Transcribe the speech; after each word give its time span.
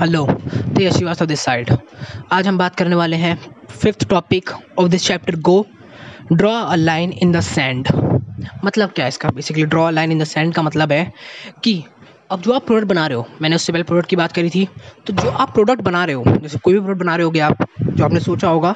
Hello 0.00 0.24
Tej 0.76 0.92
Srivastava 0.92 1.26
this 1.26 1.40
side 1.40 1.70
आज 2.32 2.46
हम 2.48 2.58
बात 2.58 2.76
करने 2.76 2.96
वाले 2.96 3.16
हैं 3.16 3.34
fifth 3.70 4.08
topic 4.08 4.50
of 4.78 4.88
this 4.88 5.06
chapter 5.06 5.36
go 5.38 5.66
draw 6.32 6.52
a 6.52 6.74
line 6.74 7.12
in 7.12 7.32
the 7.32 7.40
sand 7.40 7.88
मतलब 8.64 8.90
क्या 8.90 9.04
है 9.04 9.08
इसका? 9.08 9.30
Basically 9.30 9.64
draw 9.64 9.82
a 9.82 9.90
line 9.90 10.12
in 10.12 10.18
the 10.18 10.24
sand 10.24 10.54
का 10.54 10.62
मतलब 10.62 10.92
है 10.92 11.12
कि 11.64 11.82
अब 12.30 12.40
जो 12.40 12.52
आप 12.52 12.66
प्रोडक्ट 12.66 12.88
बना 12.88 13.06
रहे 13.06 13.16
हो, 13.16 13.26
मैंने 13.42 13.56
उससे 13.56 13.72
पहले 13.72 13.84
प्रोडक्ट 13.84 14.08
की 14.08 14.16
बात 14.16 14.32
करी 14.32 14.50
थी 14.50 14.66
तो 15.06 15.12
जो 15.12 15.30
आप 15.30 15.52
प्रोडक्ट 15.54 15.80
बना 15.82 16.04
रहे 16.04 16.14
हो, 16.14 16.24
जैसे 16.26 16.58
कोई 16.58 16.74
भी 16.74 16.80
प्रोडक्ट 16.80 17.02
बना 17.02 17.16
रहे 17.16 17.24
होगे 17.24 17.40
आप, 17.40 17.66
जो 17.82 18.04
आपने 18.04 18.20
सोचा 18.20 18.48
होगा 18.48 18.74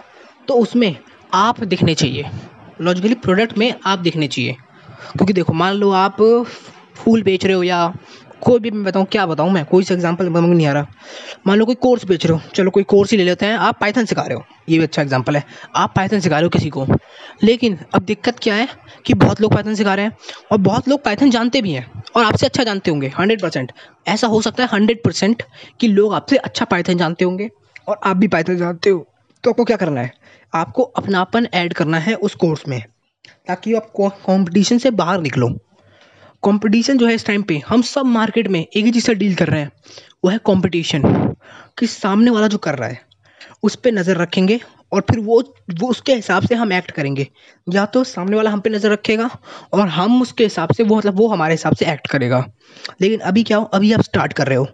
तो 0.49 0.55
उसमें 0.55 0.97
आप 1.35 1.65
दिखने 1.65 1.95
चाहिए। 1.95 2.31
लॉजिकली 2.81 3.15
प्रोडक्ट 3.15 3.59
में 3.59 3.73
आप 3.87 3.99
दिखने 3.99 4.29
चाहिए। 4.29 4.57
क्योंकि 5.13 5.33
देखो, 5.33 5.53
मान 5.53 5.75
लो 5.75 5.91
आप 5.93 6.23
फूल 6.97 7.23
बेच 7.23 7.45
रहे 7.45 7.55
हो 7.55 7.63
या 7.63 7.93
कोई 8.45 8.61
भी 8.61 8.71
मैं 8.71 8.83
बताऊँ, 8.85 9.07
क्या 9.07 9.25
बताऊँ 9.27 9.51
मैं? 9.51 9.65
कोई 9.65 9.85
सा 9.85 9.95
एग्ज़ाम्पल 9.95 10.27
समझ 10.27 10.57
नहीं 10.57 10.67
आ 10.67 10.73
रहा। 10.73 10.87
मान 11.47 11.59
लो 11.59 11.65
कोई 11.65 11.75
कोर्स 11.75 12.05
बेच 12.05 12.27
रहे 12.27 12.39
हो। 12.39 12.51
चलो 12.55 12.71
कोई 12.71 12.83
कोर्स 12.85 13.11
ही 13.11 13.17
ले 13.17 13.25
लेते 13.25 13.47
हैं। 13.47 13.57
आप 13.57 13.79
पाइथन 13.81 14.05
सिखा 14.05 14.23
रहे 14.23 14.35
हो। 14.35 14.45
ये 14.69 14.79
भी 14.79 14.85
अच्छा 14.85 15.03
एग्ज़ाम्पल 15.03 15.37
है। 15.37 15.45
आप 15.77 15.93
पाइथन 15.97 16.21
सिखा 16.21 16.37
रहे 16.37 16.45
हो 16.45 16.51
किसी 16.51 16.69
को। 16.71 16.87
लेकिन 17.43 17.79
अब 17.95 18.03
दिक्कत 18.03 18.39
क्या 18.39 18.55
है 18.55 18.69
कि 19.07 19.15
बहुत 19.15 19.41
लोग 19.41 19.53
पाइथन 19.55 19.75
सिखा 19.75 19.95
रहे 19.95 20.05
हैं 20.05 20.17
और 20.53 20.59
बहुत 20.61 20.89
लोग 20.89 21.03
पाइथन 21.05 21.31
जानते 21.31 21.63
भी 21.63 21.73
हैं 21.73 22.03
और 22.17 22.25
आपसे 22.25 22.47
अच्छा 22.47 22.65
जानते 22.65 22.91
होंगे 22.91 23.13
हंड्रेड 23.19 23.43
परसेंट 23.43 23.73
ऐसा 24.09 24.27
हो 24.27 24.41
सकता 24.43 24.63
है 24.63 24.69
हंड्रेड 24.73 25.03
परसेंट 25.05 25.43
कि 25.81 25.89
लोग 25.89 26.15
आपसे 26.15 26.37
अच्छा 26.37 26.65
पाइथन 26.65 26.99
जानते 26.99 27.25
होंगे 27.25 27.51
और 27.89 28.01
आप 28.05 28.17
भी 28.17 28.29
पाइथन 28.29 28.57
जानते 28.57 28.91
हो। 28.91 29.07
तो 29.45 29.51
आपको 29.51 29.65
क्या 29.65 29.77
करना 29.77 30.01
है? 30.01 30.13
आपको 30.55 30.83
अपनापन 30.83 31.49
ऐड 31.55 31.73
करना 31.73 31.99
है 31.99 32.15
उस 32.15 32.35
कोर्स 32.35 32.69
में। 32.69 32.83
ताकि 33.49 33.75
आप 33.75 33.91
कॉम्पिटिशन 33.97 34.79
से 34.79 34.91
बाहर 34.93 35.21
निकलो। 35.21 35.49
कंपटीशन 36.45 36.99
जो 36.99 37.07
है 37.07 37.15
इस 37.15 37.27
टाइम 37.27 37.43
पे, 37.43 37.61
हम 37.67 37.83
सब 37.85 38.07
मार्केट 38.07 38.49
में 38.49 38.61
एक 38.61 38.85
ही 38.85 38.91
चीज़ 38.91 39.05
से 39.05 39.15
डील 39.15 39.35
कर 39.35 39.49
रहे 39.49 39.61
हैं, 39.61 39.71
वो 40.25 40.31
है 40.31 40.39
कंपटीशन 40.47 41.03
कि 41.79 41.87
सामने 41.89 42.31
वाला 42.31 42.49
जो 42.49 42.59
कर 42.59 42.75
रहा 42.75 42.89
है, 42.89 43.01
उस 43.63 43.77
पर 43.77 43.93
नज़र 43.93 44.17
रखेंगे 44.17 44.61
और 44.93 45.01
फिर 45.03 45.19
वो 45.21 45.43
वो 45.73 45.89
उसके 45.89 46.15
हिसाब 46.15 46.47
से 46.47 46.55
हम 46.55 46.73
एक्ट 46.73 46.91
करेंगे। 46.91 47.27
या 47.67 47.85
तो 47.87 48.03
सामने 48.05 48.37
वाला 48.37 48.51
हम 48.51 48.61
पे 48.61 48.71
नज़र 48.71 48.91
रखेगा 48.91 49.29
और 49.73 49.89
हम 49.89 50.21
उसके 50.23 50.45
हिसाब 50.45 50.73
से 50.73 50.83
वो 50.83 50.97
मतलब 50.97 51.19
वो 51.19 51.29
हमारे 51.29 51.55
हिसाब 51.55 51.75
से 51.75 51.87
एक्ट 51.93 52.07
करेगा। 52.07 52.45
लेकिन 53.01 53.21
अभी 53.21 53.43
क्या 53.43 53.57
हो, 53.57 53.65
अभी 53.65 53.93
आप 53.93 54.03
स्टार्ट 54.03 54.33
कर 54.33 54.47
रहे 54.47 54.59
हो। 54.59 54.67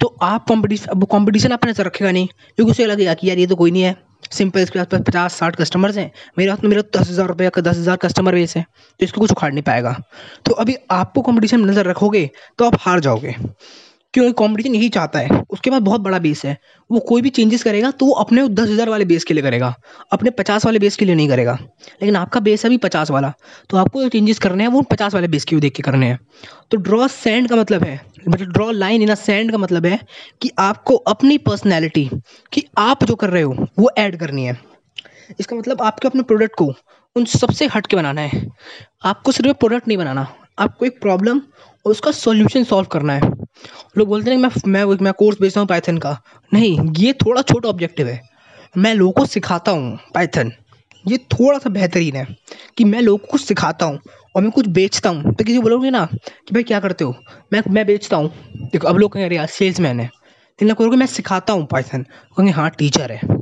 तो 0.00 0.16
आप 0.22 0.44
कॉम्पिटिशन 0.48 0.86
अब 0.86 1.04
कॉम्पिटिशन 1.06 1.52
आप 1.52 1.66
नज़र 1.66 1.84
रखेगा 1.86 2.10
नहीं, 2.10 2.26
क्योंकि 2.26 2.70
उसे 2.70 2.86
लगेगा 2.86 3.14
कि 3.14 3.28
यार 3.28 3.38
ये 3.38 3.46
तो 3.46 3.56
कोई 3.56 3.70
नहीं 3.70 3.82
है। 3.82 3.96
सिंपल 4.22 4.60
इसके 4.60 4.78
आसपास 4.78 5.00
पचास, 5.02 5.34
साठ 5.34 5.56
कस्टमर्स 5.56 5.96
हैं। 5.96 6.10
मेरे 6.38 6.50
हाथ 6.50 6.64
में 6.64 6.70
मेरा 6.70 6.82
दस 6.96 7.08
हज़ार 7.10 7.26
रुपये 7.28 7.50
का, 7.50 7.62
दस 7.62 7.76
हज़ार 7.78 7.96
कस्टमर 7.98 8.34
बेस 8.34 8.56
है 8.56 8.62
तो 8.62 9.04
इसको 9.04 9.20
कुछ 9.20 9.32
उखाड़ 9.32 9.52
नहीं 9.52 9.62
पाएगा। 9.64 9.96
तो 10.46 10.52
अभी 10.54 10.76
आपको 10.90 11.22
कंपटीशन 11.22 11.60
में 11.60 11.66
नज़र 11.66 11.86
रखोगे 11.86 12.28
तो 12.58 12.64
आप 12.64 12.76
हार 12.80 13.00
जाओगे। 13.00 13.34
क्योंकि 14.14 14.32
कॉम्पिटिशन 14.32 14.74
यही 14.74 14.88
चाहता 14.88 15.18
है। 15.18 15.40
उसके 15.50 15.70
बाद 15.70 15.82
बहुत 15.82 16.00
बड़ा 16.00 16.18
बेस 16.18 16.44
है। 16.44 16.56
वो 16.90 17.00
कोई 17.00 17.22
भी 17.22 17.30
चेंजेस 17.30 17.62
करेगा 17.62 17.90
तो 17.90 18.06
वो 18.06 18.12
अपने 18.14 18.46
दस 18.48 18.68
हज़ार 18.68 18.88
वाले 18.88 19.04
बेस 19.04 19.24
के 19.24 19.34
लिए 19.34 19.42
करेगा। 19.42 19.74
अपने 20.12 20.30
पचास 20.30 20.64
वाले 20.64 20.78
बेस 20.78 20.96
के 20.96 21.04
लिए 21.04 21.14
नहीं 21.14 21.28
करेगा। 21.28 21.58
लेकिन 21.62 22.16
आपका 22.16 22.40
बेस 22.40 22.64
है 22.64 22.68
अभी 22.68 22.76
पचास 22.78 23.10
वाला। 23.10 23.32
तो 23.70 23.76
आपको 23.76 24.02
जो 24.02 24.08
चेंजेस 24.08 24.38
करने 24.38 24.64
हैं, 24.64 24.70
वो 24.70 24.82
पचास 24.82 25.14
वाले 25.14 25.28
बेस 25.28 25.44
के 25.44 25.56
देख 25.56 25.74
के 25.74 25.82
करने 25.82 26.06
हैं। 26.06 26.18
तो 26.70 26.76
ड्रॉ 26.78 27.06
सैंड 27.08 27.48
का 27.48 27.56
मतलब 27.56 27.84
है 27.84 28.00
मतलब 28.28 28.52
draw 28.52 28.70
line 28.70 29.02
in 29.02 29.08
a 29.08 29.14
sand 29.16 29.52
का 29.52 29.58
मतलब 29.58 29.86
है 29.86 29.98
कि 30.42 30.50
आपको 30.58 30.94
अपनी 31.06 31.38
पर्सनैलिटी 31.40 32.08
कि 32.52 32.64
आप 32.78 33.04
जो 33.04 33.14
कर 33.14 33.30
रहे 33.30 33.42
हो, 33.42 33.66
वो 33.78 33.90
ऐड 33.98 34.18
करनी 34.20 34.44
है। 34.44 34.58
इसका 35.40 35.56
मतलब 35.56 35.82
आपके 35.82 36.08
अपने 36.08 36.22
प्रोडक्ट 36.22 36.54
को 36.54 36.72
उन 37.16 37.24
सबसे 37.26 37.66
हट 37.66 37.86
के 37.86 37.96
बनाना 37.96 38.20
है। 38.20 38.46
आपको 39.04 39.32
सिर्फ़ 39.32 39.52
प्रोडक्ट 39.52 39.88
नहीं 39.88 39.98
बनाना। 39.98 40.26
आपको 40.58 40.86
एक 40.86 41.00
प्रॉब्लम 41.00 41.40
उसका 41.88 42.10
सॉल्यूशन 42.10 42.64
सॉल्व 42.64 42.86
करना 42.86 43.12
है। 43.12 43.30
लोग 43.98 44.08
बोलते 44.08 44.30
हैं, 44.30 44.36
मैं 44.38 44.50
मैं 44.66 44.84
मैं 45.02 45.12
कोर्स 45.12 45.40
बेचता 45.40 45.60
हूँ 45.60 45.68
पाइथन 45.68 45.98
का। 45.98 46.18
नहीं, 46.54 46.78
ये 46.98 47.12
थोड़ा 47.12 47.42
छोटा 47.42 47.68
ऑब्जेक्टिव 47.68 48.06
है। 48.06 48.20
मैं 48.76 48.94
लोगों 48.94 49.12
को 49.12 49.26
सिखाता 49.26 49.72
हूँ 49.72 49.98
पाइथन 50.14 50.52
ये 51.04 51.16
थोड़ा 51.32 51.58
सा 51.58 51.70
बेहतरीन 51.70 52.16
है 52.16 52.26
कि 52.78 52.84
मैं 52.84 53.00
लोगों 53.00 53.18
को 53.18 53.26
कुछ 53.26 53.40
सिखाता 53.40 53.86
हूँ 53.86 53.98
और 54.36 54.42
मैं 54.42 54.50
कुछ 54.50 54.66
बेचता 54.68 55.10
हूँ। 55.10 55.34
तो 55.34 55.44
किसी 55.44 55.58
बोलोगे 55.58 55.90
ना 55.90 56.04
कि, 56.04 56.54
भाई, 56.54 56.62
क्या 56.62 56.80
करते 56.80 57.04
हो? 57.04 57.14
मैं 57.52 57.62
मैं 57.70 57.86
बेचता 57.86 58.16
हूँ। 58.16 58.30
देखो, 58.72 58.88
अब 58.88 58.98
लोग 58.98 59.12
कहेंगे 59.12 59.36
यार 59.36 59.46
सेल्स 59.46 59.80
मैन 59.80 60.00
है 60.00 60.10
तीन 60.58 60.68
लोग 60.68 60.94
मैं 60.94 61.06
सिखाता 61.06 61.52
हूँ 61.52 61.66
पाइथन 61.66 62.02
कहेंगे 62.36 62.52
हाँ 62.52 62.70
टीचर 62.70 63.12
है। 63.12 63.37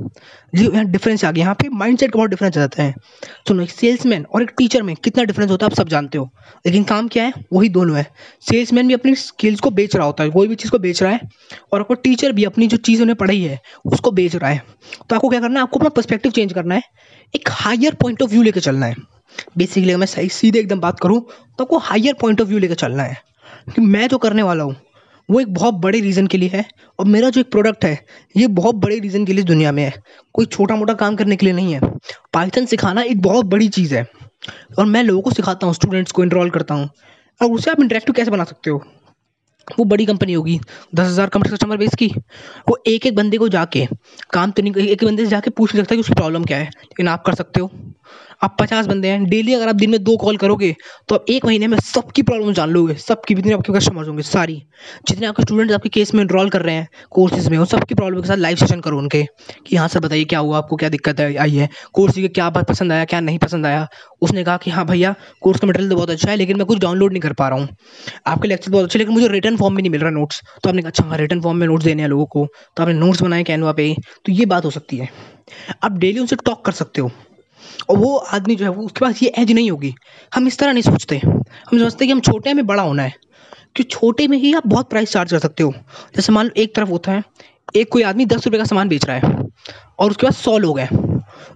जी, 0.55 0.65
यहाँ 0.65 0.85
डिफरेंस 0.85 1.25
आ 1.25 1.31
गया। 1.31 1.43
यहाँ 1.43 1.55
पे 1.55 1.69
माइंडसेट 1.69 2.11
का 2.11 2.17
बहुत 2.17 2.29
डिफरेंस 2.29 2.57
आ 2.57 2.59
जाता 2.59 2.83
है। 2.83 2.95
सुनो, 3.47 3.63
एक 3.63 3.71
सेल्समैन 3.71 4.25
और 4.33 4.41
एक 4.41 4.51
टीचर 4.57 4.83
में 4.83 4.95
कितना 4.95 5.23
डिफरेंस 5.23 5.51
होता 5.51 5.65
है, 5.65 5.71
आप 5.71 5.77
सब 5.77 5.89
जानते 5.89 6.17
हो। 6.17 6.29
लेकिन 6.65 6.83
काम 6.83 7.07
क्या 7.07 7.23
है, 7.23 7.33
वही 7.53 7.69
दोनों 7.69 7.97
है। 7.97 8.07
सेल्समैन 8.41 8.87
भी 8.87 8.93
अपनी 8.93 9.15
स्किल्स 9.15 9.59
को 9.59 9.69
बेच 9.69 9.95
रहा 9.95 10.05
होता 10.05 10.23
है, 10.23 10.29
कोई 10.29 10.47
भी 10.47 10.55
चीज़ 10.55 10.71
को 10.71 10.79
बेच 10.79 11.03
रहा 11.03 11.11
है, 11.11 11.21
और 11.73 11.79
आपको 11.79 11.93
टीचर 11.93 12.31
भी 12.31 12.43
अपनी 12.43 12.67
जो 12.67 12.77
चीज़ 12.77 13.01
उन्हें 13.01 13.15
पढ़ाई 13.15 13.41
है, 13.41 13.61
उसको 13.85 14.11
बेच 14.11 14.35
रहा 14.35 14.51
है। 14.51 14.63
तो 15.09 15.15
आपको 15.15 15.29
क्या 15.29 15.39
करना 15.39 15.59
है, 15.59 15.63
आपको 15.63 15.79
अपना 15.79 15.89
पर्सपेक्टिव 15.89 16.31
चेंज 16.31 16.53
करना 16.53 16.75
है, 16.75 16.83
एक 17.35 17.49
हायर 17.51 17.93
पॉइंट 17.93 18.21
ऑफ़ 18.21 18.29
व्यू 18.29 18.41
लेकर 18.41 18.59
चलना 18.59 18.85
है। 18.85 18.95
बेसिकली 19.57 19.91
अगर 19.91 19.99
मैं 19.99 20.07
सही, 20.07 20.29
सीधे 20.29 20.59
एकदम 20.59 20.79
बात 20.79 20.99
करूँ 20.99 21.21
तो 21.57 21.63
आपको 21.63 21.77
हायर 21.77 22.13
पॉइंट 22.13 22.41
ऑफ़ 22.41 22.47
व्यू 22.47 22.59
लेकर 22.59 22.75
चलना 22.75 23.03
है। 23.03 23.27
कि 23.75 23.81
मैं 23.81 24.07
जो 24.07 24.17
करने 24.17 24.43
वाला 24.43 24.63
हूँ 24.63 24.75
वो 25.29 25.39
एक 25.39 25.53
बहुत 25.53 25.73
बड़े 25.73 25.99
रीज़न 25.99 26.27
के 26.27 26.37
लिए 26.37 26.49
है 26.49 26.65
और 26.99 27.05
मेरा 27.05 27.29
जो 27.29 27.41
एक 27.41 27.51
प्रोडक्ट 27.51 27.85
है, 27.85 28.05
ये 28.37 28.47
बहुत 28.47 28.75
बड़े 28.75 28.99
रीज़न 28.99 29.25
के 29.25 29.33
लिए 29.33 29.43
दुनिया 29.43 29.71
में 29.71 29.83
है। 29.83 29.93
कोई 30.33 30.45
छोटा 30.45 30.75
मोटा 30.75 30.93
काम 30.93 31.15
करने 31.15 31.35
के 31.35 31.45
लिए 31.45 31.55
नहीं 31.55 31.73
है। 31.73 31.79
पाइथन 32.33 32.65
सिखाना 32.65 33.01
एक 33.01 33.21
बहुत 33.21 33.45
बड़ी 33.45 33.67
चीज़ 33.69 33.95
है 33.95 34.07
और 34.79 34.85
मैं 34.85 35.03
लोगों 35.03 35.21
को 35.21 35.31
सिखाता 35.31 35.67
हूँ 35.67 35.73
स्टूडेंट्स 35.73 36.11
को 36.11 36.23
इनरोल 36.23 36.49
करता 36.49 36.75
हूँ। 36.75 36.89
और 37.41 37.51
उसे 37.51 37.71
आप 37.71 37.79
इंटरेक्टिव 37.79 38.13
कैसे 38.13 38.31
बना 38.31 38.43
सकते 38.43 38.69
हो? 38.69 38.83
वो 39.69 39.85
बड़ी 39.85 40.05
कंपनी 40.05 40.33
होगी, 40.33 40.59
दस 40.95 41.07
हज़ार 41.07 41.29
कस्टमर 41.37 41.77
बेस 41.77 41.95
की। 41.95 42.07
वो 42.69 42.77
एक 42.87 43.05
एक 43.05 43.15
बंदे 43.15 43.37
को 43.37 43.49
जाके 43.49 43.85
काम 44.31 44.51
तो 44.51 44.63
नहीं 44.63 44.87
एक 44.87 45.03
बंदे 45.03 45.23
से 45.23 45.29
जाके 45.29 45.49
पूछ 45.51 45.73
नहीं 45.73 45.83
सकता 45.83 45.95
कि 45.95 46.01
उसकी 46.01 46.13
प्रॉब्लम 46.13 46.43
क्या 46.43 46.57
है, 46.57 46.65
लेकिन 46.65 47.07
आप 47.07 47.23
कर 47.25 47.35
सकते 47.35 47.59
हो। 47.59 47.71
आप 48.43 48.55
पचास 48.59 48.85
बंदे 48.85 49.07
हैं 49.07 49.23
डेली 49.25 49.53
अगर 49.53 49.67
आप 49.67 49.75
दिन 49.75 49.89
में 49.89 50.03
दो 50.03 50.15
कॉल 50.17 50.35
करोगे 50.37 50.75
तो 51.09 51.15
आप 51.15 51.25
एक 51.29 51.45
महीने 51.45 51.67
में 51.67 51.77
सबकी 51.79 52.21
प्रॉब्लम 52.21 52.53
जान 52.53 52.69
लोगे, 52.69 52.93
सबकी 52.95 53.35
जितने 53.35 53.53
आपके 53.53 53.73
कस्टमर्स 53.73 54.07
होंगे, 54.07 54.23
सारी। 54.23 54.61
जितने 55.07 55.27
आपके 55.27 55.43
स्टूडेंट्स 55.43 55.73
आपके 55.75 55.89
केस 55.89 56.13
में 56.13 56.21
इनरोल 56.21 56.49
कर 56.49 56.61
रहे 56.61 56.75
हैं 56.75 56.87
कोर्सेज 57.11 57.47
में 57.49 57.57
उन 57.57 57.65
सबकी 57.65 57.95
प्रॉब्लम 57.95 58.21
के 58.21 58.27
साथ 58.27 58.37
लाइव 58.37 58.57
सेशन 58.57 58.79
करो 58.81 58.97
उनके, 58.97 59.23
कि 59.67 59.75
हाँ 59.75 59.87
सर 59.87 59.99
बताइए 59.99 60.23
क्या 60.25 60.39
हुआ, 60.39 60.57
आपको 60.57 60.75
क्या 60.75 60.89
दिक्कत 60.89 61.19
है, 61.19 61.35
आई 61.35 61.51
है। 61.51 61.69
कोर्स 61.93 62.15
के 62.15 62.27
क्या 62.29 62.49
बात 62.49 62.67
पसंद 62.69 62.91
आया, 62.91 63.05
क्या 63.05 63.19
नहीं 63.21 63.39
पसंद 63.39 63.65
आया। 63.65 63.87
उसने 64.21 64.43
कहा 64.43 64.57
कि 64.57 64.71
हाँ 64.71 64.85
भैया 64.85 65.15
कोर्स 65.41 65.59
का 65.59 65.67
मटेरियल 65.67 65.89
तो 65.89 65.95
बहुत 65.95 66.09
अच्छा 66.09 66.29
है, 66.31 66.37
लेकिन 66.37 66.57
मैं 66.57 66.65
कुछ 66.65 66.79
डाउनलोड 66.79 67.11
नहीं 67.11 67.21
कर 67.21 67.33
पा 67.33 67.47
रहा 67.49 67.59
हूँ। 67.59 67.67
आपके 68.27 68.47
लेक्चर 68.47 68.71
बहुत 68.71 68.85
अच्छे, 68.85 68.99
लेकिन 68.99 69.13
मुझे 69.13 69.27
रिटर्न 69.27 69.56
फॉर्म 69.57 69.75
में 69.75 69.81
नहीं 69.81 69.91
मिल 69.91 70.01
रहा 70.01 70.09
नोट्स 70.09 70.41
तो 70.63 70.69
आपने 70.69 70.81
कहा 70.81 70.89
अच्छा 70.89 71.03
हाँ 71.03 71.17
रिटर्न 71.17 71.41
फॉर्म 71.41 71.57
में 71.57 71.67
नोट्स 71.67 71.85
देने 71.85 72.01
हैं 72.01 72.09
लोगों 72.09 72.25
को। 72.25 72.47
तो 72.77 72.83
आपने 72.83 72.93
नोट्स 72.93 73.21
बनाए 73.21 73.43
कैनवा 73.43 73.71
पे। 73.71 73.95
तो 74.25 74.31
ये 74.31 74.45
बात 74.45 74.65
हो 74.65 74.69
सकती 74.69 74.97
है। 74.97 75.09
आप 75.83 75.91
डेली 75.91 76.19
उनसे 76.19 76.35
टॉक 76.35 76.65
कर 76.65 76.71
सकते 76.71 77.01
हो। 77.01 77.11
और 77.89 77.97
वो 77.97 78.15
आदमी 78.17 78.55
जो 78.55 78.65
है, 78.65 78.71
वो 78.71 78.83
उसके 78.83 79.05
पास 79.05 79.23
ये 79.23 79.29
एज 79.29 79.51
नहीं 79.51 79.71
होगी। 79.71 79.93
हम 80.35 80.47
इस 80.47 80.57
तरह 80.57 80.73
नहीं 80.73 80.83
सोचते। 80.83 81.17
हम 81.17 81.79
सोचते 81.79 82.05
कि 82.05 82.11
हम 82.11 82.19
छोटे 82.19 82.53
में 82.53 82.65
बड़ा 82.67 82.83
होना 82.83 83.03
है। 83.03 83.13
कि 83.75 83.83
छोटे 83.83 84.27
में 84.27 84.37
ही 84.37 84.53
आप 84.53 84.67
बहुत 84.67 84.89
प्राइस 84.89 85.11
चार्ज 85.11 85.31
कर 85.31 85.39
सकते 85.39 85.63
हो। 85.63 85.73
जैसे 86.15 86.33
मान 86.33 86.45
लो 86.45 86.61
एक 86.61 86.75
तरफ़ 86.75 86.89
होता 86.89 87.11
है, 87.11 87.23
एक 87.75 87.91
कोई 87.91 88.01
आदमी 88.01 88.25
दस 88.25 88.45
रुपये 88.45 88.59
का 88.59 88.65
सामान 88.65 88.89
बेच 88.89 89.05
रहा 89.05 89.17
है 89.17 89.47
और 89.99 90.11
उसके 90.11 90.27
बाद 90.27 90.33
सौ 90.33 90.57
लोग 90.57 90.79
हैं। 90.79 90.89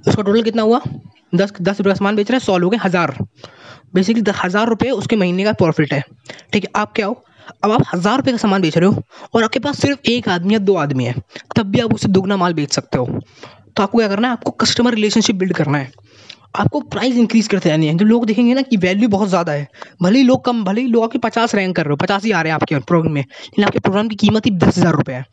उसका 0.07 0.23
टोटल 0.23 0.41
कितना 0.41 0.61
हुआ? 0.61 0.81
दस 1.35 1.53
दस 1.61 1.77
रुपये 1.79 1.93
का 1.93 1.97
सामान 1.97 2.15
बेच 2.15 2.31
रहा 2.31 2.35
है, 2.35 2.45
सौ 2.45 2.57
लोग 2.57 2.73
हैं, 2.73 2.81
हज़ार। 2.83 3.17
बेसिकली 3.93 4.21
दस 4.21 4.39
हज़ार 4.43 4.67
रुपये 4.67 4.91
उसके 4.91 5.15
महीने 5.15 5.43
का 5.43 5.53
प्रॉफिट 5.53 5.93
है। 5.93 6.03
ठीक 6.53 6.63
है, 6.63 6.71
आप 6.75 6.93
क्या 6.93 7.05
हो? 7.05 7.23
अब 7.63 7.71
आप 7.71 7.83
हज़ार 7.93 8.17
रुपये 8.17 8.33
का 8.33 8.37
सामान 8.37 8.61
बेच 8.61 8.77
रहे 8.77 8.89
हो 8.89 9.03
और 9.33 9.43
आपके 9.43 9.59
पास 9.59 9.79
सिर्फ़ 9.81 10.09
एक 10.09 10.29
आदमी 10.29 10.53
या 10.53 10.59
दो 10.59 10.75
आदमी 10.75 11.05
है, 11.05 11.15
तब 11.57 11.65
भी 11.65 11.79
आप 11.79 11.93
उसे 11.93 12.07
दुगना 12.07 12.37
माल 12.37 12.53
बेच 12.53 12.73
सकते 12.73 12.97
हो। 12.97 13.05
तो 13.77 13.83
आपको 13.83 13.97
क्या 13.97 14.07
करना 14.07 14.27
है? 14.27 14.31
आपको 14.33 14.51
कस्टमर 14.51 14.93
रिलेशनशिप 14.93 15.35
बिल्ड 15.35 15.53
करना 15.53 15.77
है। 15.77 15.91
आपको 16.53 16.79
प्राइस 16.81 17.15
इंक्रीज 17.15 17.47
करते 17.47 17.69
रहनी 17.69 17.87
है। 17.87 17.93
जो 17.97 18.05
लोग 18.05 18.25
देखेंगे 18.25 18.53
ना 18.53 18.61
कि 18.61 18.77
वैल्यू 18.77 19.09
बहुत 19.09 19.29
ज़्यादा 19.29 19.51
है। 19.51 19.67
भले 20.03 20.19
ही 20.19 20.25
लोग 20.25 20.43
कम, 20.45 20.63
भले 20.63 20.81
ही 20.81 20.87
लोग 20.87 21.03
आपके 21.03 21.19
पचास 21.19 21.55
रैंक 21.55 21.75
कर 21.75 21.83
रहे 21.83 21.91
हो, 21.91 21.95
पचास 21.97 22.23
ही 22.25 22.31
आ 22.31 22.41
रहे 22.41 22.51
हैं 22.51 22.55
आपके 22.55 22.79
प्रोग्राम 22.81 23.13
में, 23.13 23.21
लेकिन 23.21 23.65
आपके 23.65 23.79
प्रोग्राम 23.79 24.07
की 24.07 24.15
कीमत 24.17 24.45
ही 24.45 24.51
दस 24.53 24.77
हज़ार 24.77 24.93
रुपये 24.93 25.15
है। 25.15 25.25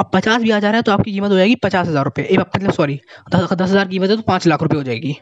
अब 0.00 0.10
पचास 0.14 0.42
भी 0.42 0.50
आ 0.50 0.58
जा 0.58 0.68
रहा 0.68 0.76
है 0.76 0.82
तो 0.82 0.92
आपकी 0.92 1.12
कीमत 1.12 1.30
हो 1.30 1.36
जाएगी 1.36 1.54
पचास 1.62 1.88
हज़ार 1.88 2.04
रुपये 2.04 2.36
मतलब 2.38 2.72
सॉरी 2.72 2.98
दस 3.34 3.52
हज़ार 3.60 3.88
कीमत 3.88 4.10
है 4.10 4.16
तो 4.16 4.22
पाँच 4.22 4.46
लाख 4.46 4.62
रुपये 4.62 4.78
हो 4.78 4.84
जाएगी। 4.84 5.16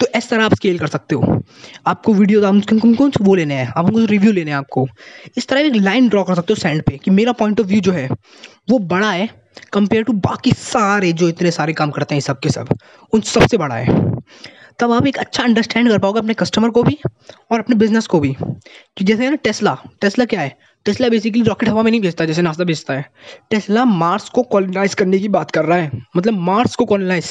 तो 0.00 0.06
इस 0.16 0.28
तरह 0.30 0.44
आप 0.44 0.54
स्केल 0.54 0.78
कर 0.78 0.86
सकते 0.86 1.14
हो। 1.14 1.42
आपको 1.86 2.12
वीडियो 2.14 2.40
से 2.60 3.24
वो 3.24 3.34
लेने 3.34 3.54
हैं? 3.54 3.66
आपको 3.68 4.04
रिव्यू 4.06 4.32
लेने 4.32 4.50
हैं 4.50 4.58
आपको। 4.58 4.86
इस 5.36 5.46
तरह 5.48 5.60
एक 5.60 5.74
लाइन 5.76 6.08
ड्रॉ 6.08 6.22
कर 6.24 6.34
सकते 6.34 6.52
हो 6.52 6.60
सैंड 6.60 6.82
पे 6.82 6.98
कि 6.98 7.10
मेरा 7.12 7.32
पॉइंट 7.34 7.60
ऑफ़ 7.60 7.66
व्यू 7.66 7.80
जो 7.80 7.92
है, 7.92 8.08
वो 8.70 8.78
बड़ा 8.80 9.10
है 9.10 9.28
कंपेयर 9.72 10.02
टू 10.04 10.12
बाकी 10.12 10.52
सारे 10.52 11.12
जो 11.12 11.28
इतने 11.28 11.50
सारे 11.50 11.72
काम 11.72 11.90
करते 11.90 12.14
हैं, 12.14 12.20
सब 12.22 12.38
के 12.38 12.48
सब, 12.50 12.68
उन 13.12 13.20
सबसे 13.22 13.56
बड़ा 13.56 13.74
है। 13.74 14.15
तब 14.78 14.92
आप 14.92 15.06
एक 15.06 15.18
अच्छा 15.18 15.42
अंडरस्टैंड 15.42 15.88
कर 15.88 15.98
पाओगे 15.98 16.18
अपने 16.18 16.34
कस्टमर 16.34 16.70
को 16.70 16.82
भी 16.82 16.98
और 17.52 17.58
अपने 17.58 17.76
बिज़नेस 17.76 18.06
को 18.06 18.20
भी। 18.20 18.36
कि 18.96 19.04
जैसे 19.04 19.24
है 19.24 19.30
ना 19.30 19.36
टेस्ला 19.36 19.76
टेस्ला 20.00 20.24
क्या 20.24 20.40
है? 20.40 20.56
टेस्ला 20.84 21.08
बेसिकली 21.08 21.42
रॉकेट 21.42 21.68
हवा 21.68 21.82
में 21.82 21.90
नहीं 21.90 22.00
भेजता, 22.00 22.24
जैसे 22.24 22.42
नाश्ता 22.42 22.64
भेजता 22.64 22.94
है। 22.94 23.10
टेस्ला 23.50 23.84
मार्स 23.84 24.28
को 24.28 24.42
कॉलोनाइज 24.42 24.94
करने 24.94 25.18
की 25.18 25.28
बात 25.28 25.50
कर 25.50 25.64
रहा 25.64 25.78
है। 25.78 25.90
मतलब 26.16 26.34
मार्स 26.34 26.74
को 26.74 26.84
कॉलोनाइज 26.84 27.30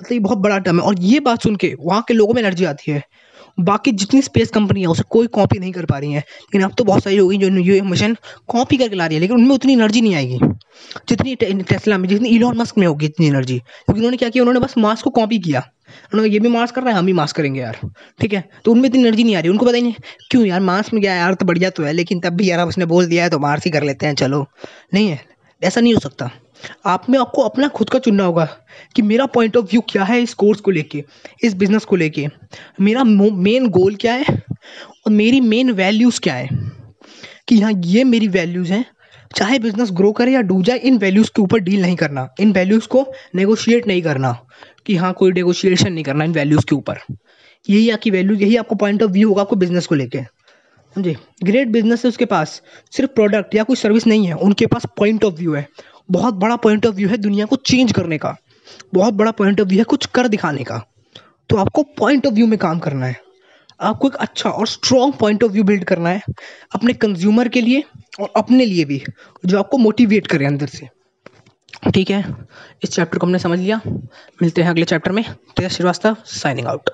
मतलब 0.00 0.12
ये 0.12 0.18
बहुत 0.18 0.38
बड़ा 0.38 0.58
टर्म 0.58 0.80
है। 0.80 0.86
और 0.86 1.00
ये 1.00 1.20
बात 1.20 1.42
सुन 1.42 1.56
के 1.56 1.74
वहाँ 1.80 2.04
के 2.08 2.14
लोगों 2.14 2.34
में 2.34 2.42
एनर्जी 2.42 2.64
आती 2.64 2.92
है। 2.92 3.02
बाकी 3.60 3.92
जितनी 3.92 4.22
स्पेस 4.22 4.50
कंपनी 4.50 4.80
है, 4.80 4.86
उसे 4.86 5.02
कोई 5.10 5.26
कॉपी 5.26 5.58
नहीं 5.58 5.72
कर 5.72 5.84
पा 5.84 5.98
रही 5.98 6.12
है। 6.12 6.18
लेकिन 6.18 6.62
अब 6.62 6.74
तो 6.78 6.84
बहुत 6.84 7.04
सारी 7.04 7.16
होगी 7.16 7.36
जो 7.36 7.72
ये 7.72 7.80
मिशन 7.80 8.16
कॉपी 8.48 8.76
करके 8.76 8.96
ला 8.96 9.06
रही 9.06 9.14
है, 9.14 9.20
लेकिन 9.20 9.36
उनमें 9.36 9.54
उतनी 9.54 9.72
एनर्जी 9.72 10.00
नहीं 10.00 10.14
आएगी। 10.14 10.38
जितनी 11.08 11.34
टेस्ला 11.34 11.98
में, 11.98 12.08
जितनी 12.08 12.28
इलॉन 12.28 12.56
मस्क 12.56 12.78
में 12.78 12.86
होगी 12.86 13.06
इतनी 13.06 13.26
एनर्जी 13.26 13.58
क्योंकि 13.58 13.98
उन्होंने 13.98 14.16
क्या 14.16 14.28
किया? 14.28 14.42
उन्होंने 14.42 14.60
बस 14.60 14.74
मास्क 14.78 15.04
को 15.04 15.10
कॉपी 15.10 15.38
किया। 15.38 15.60
उन्होंने 16.14 16.32
ये 16.32 16.38
भी 16.38 16.48
मास 16.48 16.72
कर 16.72 16.82
रहा 16.82 16.92
है, 16.92 16.98
हम 16.98 17.06
भी 17.06 17.12
मास्क 17.12 17.36
करेंगे 17.36 17.60
यार। 17.60 17.78
ठीक 18.20 18.32
है? 18.32 18.48
तो 18.64 18.72
उनमें 18.72 18.88
इतनी 18.88 19.00
एनर्जी 19.00 19.24
नहीं 19.24 19.36
आ 19.36 19.40
रही। 19.40 19.48
उनको 19.48 19.66
पता 19.66 19.76
ही 19.76 19.82
नहीं, 19.82 19.94
क्यों 20.30 20.44
यार 20.46 20.60
मास 20.60 20.92
में 20.92 21.02
गया 21.02 21.14
यार 21.14 21.34
तो 21.34 21.46
बढ़िया 21.46 21.70
तो 21.70 21.82
है, 21.82 21.92
लेकिन 21.92 22.20
तब 22.20 22.30
भी 22.30 22.50
यार 22.50 22.66
उसने 22.66 22.86
बोल 22.86 23.06
दिया 23.06 23.24
है 23.24 23.30
तो 23.30 23.38
मार्स 23.38 23.64
ही 23.64 23.70
कर 23.70 23.82
लेते 23.82 24.06
हैं, 24.06 24.14
चलो। 24.14 24.46
नहीं 24.94 25.08
है। 25.08 25.24
ऐसा 25.64 25.80
नहीं 25.80 25.94
हो 25.94 26.00
सकता। 26.00 26.30
आप 26.86 27.10
में 27.10 27.18
आपको 27.18 27.42
अपना 27.42 27.68
खुद 27.68 27.90
का 27.90 27.98
चुनना 27.98 28.24
होगा 28.24 28.44
कि 28.96 29.02
मेरा 29.02 29.26
पॉइंट 29.26 29.56
ऑफ़ 29.56 29.66
व्यू 29.66 29.80
क्या 29.80 30.04
है 30.04 30.22
इस 30.22 30.34
कोर्स 30.34 30.60
को 30.60 30.70
लेके, 30.70 31.04
इस 31.44 31.54
बिज़नेस 31.54 31.84
को 31.84 31.96
लेके। 31.96 32.26
मेरा 32.80 33.04
मेन 33.04 33.68
गोल 33.68 33.94
क्या 33.94 34.14
है 34.14 34.24
और 35.06 35.10
मेरी 35.10 35.40
मेन 35.40 35.70
वैल्यूज़ 35.70 36.20
क्या 36.20 36.34
है? 36.34 36.48
कि 37.48 37.60
हाँ 37.60 37.72
ये 37.84 38.04
मेरी 38.04 38.28
वैल्यूज़ 38.28 38.72
हैं। 38.72 38.84
चाहे 39.36 39.58
बिज़नेस 39.58 39.88
ग्रो 39.92 40.12
करे 40.12 40.32
या 40.32 40.40
डूब 40.40 40.62
जाए, 40.62 40.78
इन 40.78 40.98
वैल्यूज़ 40.98 41.30
के 41.36 41.42
ऊपर 41.42 41.58
डील 41.58 41.82
नहीं 41.82 41.96
करना। 41.96 42.28
इन 42.40 42.52
वैल्यूज़ 42.52 42.88
को 42.88 43.12
नेगोशिएट 43.34 43.86
नहीं 43.86 44.02
करना। 44.02 44.46
कि 44.86 44.96
हाँ 44.96 45.12
कोई 45.12 45.32
नेगोशिएशन 45.32 45.92
नहीं 45.92 46.04
करना 46.04 46.24
इन 46.24 46.32
वैल्यूज़ 46.32 46.66
के 46.66 46.74
ऊपर। 46.74 46.98
यही 47.70 47.90
आपकी 47.90 48.10
वैल्यू 48.10 48.36
यही 48.36 48.56
आपको 48.56 48.74
पॉइंट 48.74 49.02
ऑफ़ 49.02 49.10
व्यू 49.10 49.28
होगा 49.28 49.42
आपको 49.42 49.56
बिज़नेस 49.56 49.86
को 49.86 49.94
लेके। 49.94 50.18
समझे? 50.94 51.16
ग्रेट 51.42 51.68
बिज़नेस 51.68 52.04
है 52.04 52.08
उसके 52.08 52.24
पास। 52.24 52.62
सिर्फ़ 52.92 53.10
प्रोडक्ट 53.10 53.54
या 53.54 53.62
कोई 53.62 53.76
सर्विस 53.76 54.06
नहीं 54.06 54.26
है, 54.26 54.32
उनके 54.32 54.66
पास 54.66 54.82
पॉइंट 54.96 55.24
ऑफ़ 55.24 55.34
व्यू 55.34 55.54
है। 55.54 55.68
बहुत 56.10 56.34
बड़ा 56.34 56.56
पॉइंट 56.56 56.86
ऑफ़ 56.86 56.94
व्यू 56.94 57.08
है 57.08 57.16
दुनिया 57.16 57.46
को 57.46 57.56
चेंज 57.56 57.92
करने 57.92 58.18
का। 58.18 58.36
बहुत 58.94 59.14
बड़ा 59.14 59.30
पॉइंट 59.30 59.60
ऑफ़ 59.60 59.68
व्यू 59.68 59.78
है 59.78 59.84
कुछ 59.84 60.06
कर 60.06 60.28
दिखाने 60.28 60.64
का। 60.64 60.82
तो 61.48 61.56
आपको 61.56 61.82
पॉइंट 61.82 62.26
ऑफ़ 62.26 62.34
व्यू 62.34 62.46
में 62.46 62.58
काम 62.58 62.78
करना 62.78 63.06
है। 63.06 63.20
आपको 63.80 64.08
एक 64.08 64.14
अच्छा 64.14 64.50
और 64.50 64.66
strong 64.66 65.14
point 65.14 65.44
of 65.44 65.52
view 65.52 65.64
build 65.64 65.84
करना 65.84 66.08
है 66.08 66.22
अपने 66.74 66.92
कंज्यूमर 66.92 67.48
के 67.48 67.60
लिए 67.60 67.84
और 68.20 68.32
अपने 68.36 68.64
लिए 68.64 68.84
भी, 68.84 69.02
जो 69.46 69.58
आपको 69.58 69.78
मोटिवेट 69.78 70.26
करे 70.26 70.46
अंदर 70.46 70.66
से। 70.66 70.88
ठीक 71.94 72.10
है? 72.10 72.34
इस 72.82 72.90
चैप्टर 72.90 73.18
को 73.18 73.26
हमने 73.26 73.38
समझ 73.38 73.58
लिया। 73.58 73.80
मिलते 74.42 74.62
हैं 74.62 74.70
अगले 74.70 74.84
चैप्टर 74.84 75.12
में। 75.12 75.24
तेज 75.56 75.70
श्रीवास्तव 75.70 76.16
साइनिंग 76.24 76.66
आउट 76.66 76.90